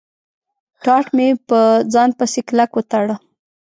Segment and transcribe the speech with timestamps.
[0.83, 1.59] ټاټ مې په
[1.93, 3.15] ځان پسې کلک و تاړه.